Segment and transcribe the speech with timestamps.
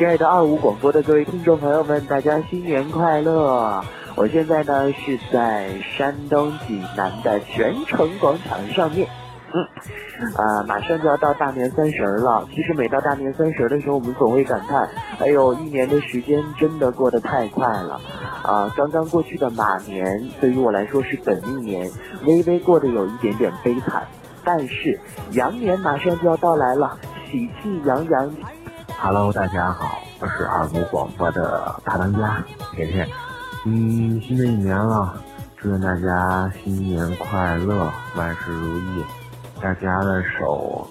[0.00, 3.84] 亲爱的二五广播的各位听众朋友们，大家新年快乐！
[4.16, 9.06] 我现在呢是在山东济南的泉城广场上面。
[9.52, 9.60] 嗯，
[10.36, 12.48] 啊，马上就要到大年三十了。
[12.50, 14.88] 其实每到大年三十的时候，我们总会感叹：
[15.18, 18.00] 哎呦，一年的时间真的过得太快了。
[18.42, 21.90] 啊，刚刚过去的马年对于我来说是本命年，
[22.24, 24.02] 微微过得有一点点悲惨。
[24.42, 24.98] 但是
[25.32, 26.98] 羊年马上就要到来了，
[27.30, 28.34] 喜气洋洋。
[29.02, 33.08] Hello，大家好，我是二五广播的大当家甜甜。
[33.64, 35.14] 嗯，新的一年了，
[35.56, 39.02] 祝愿大家新年快乐，万事如意。
[39.58, 40.86] 大家的手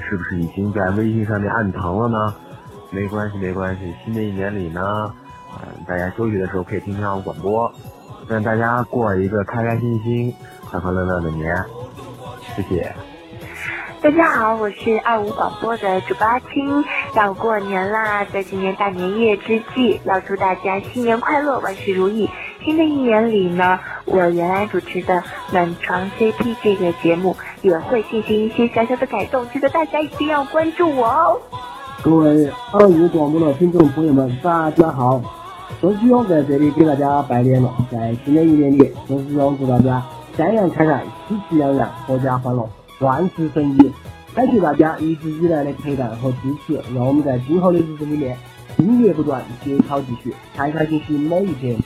[0.00, 2.34] 是不是已经在微信上面按疼了呢？
[2.90, 3.94] 没关系，没关系。
[4.04, 5.14] 新的一年里呢，
[5.52, 7.72] 嗯，大家休息的时候可以听听我广播，
[8.30, 10.34] 愿大家过一个开开心心、
[10.68, 11.64] 快快乐乐的年。
[12.56, 12.92] 谢谢。
[14.04, 16.84] 大家好，我是二五广播的主播阿青，
[17.16, 22.28] 要过年啦，在今年大年夜之际，要祝大家新年快乐，万事如意。
[22.62, 31.40] 新的一年里呢，我原来主持的暖床 CP 这个节目也会进行一些小小的改动，记得大家一定要关注我哦。
[32.02, 35.18] 各位二五广播的听众朋友们，大家好，
[35.80, 40.02] 周志勇在这里给大家拜年了，在新的一年里，周志勇祝大家
[40.36, 42.68] 三阳开泰，喜气洋洋，阖家欢乐，
[43.04, 43.92] 万事顺意。
[44.34, 48.36] 感谢大家一直以来的陪伴和支持，让我们在今后的日子里面
[48.78, 51.78] 音乐不断，节操继续，开开心心每一天。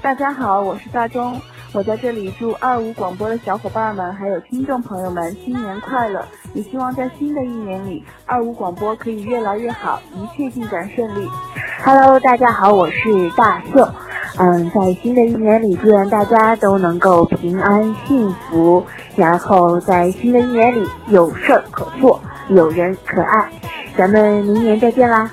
[0.00, 1.40] 大家好，我是大钟，
[1.72, 11.28] 我在这里祝二五广播的小伙伴们还有听众朋友们新年快乐，也希望在新的一年里，二五广播可以越来越好，一切进展顺利。
[11.84, 13.88] Hello，大家好，我是大秀，
[14.38, 23.50] 嗯，在新的一年里，祝愿大家都能够平安幸福，然后在新的一年里有事儿可做，有人可爱，
[23.96, 25.30] 咱们明年再见啦。